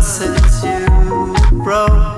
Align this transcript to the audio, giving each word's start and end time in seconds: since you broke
since 0.00 0.64
you 0.64 0.86
broke 1.64 2.11